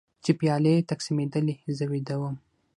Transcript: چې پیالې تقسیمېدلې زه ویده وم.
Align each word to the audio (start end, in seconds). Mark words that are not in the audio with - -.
چې 0.23 0.31
پیالې 0.39 0.85
تقسیمېدلې 0.91 1.55
زه 1.77 1.85
ویده 1.91 2.15
وم. 2.19 2.35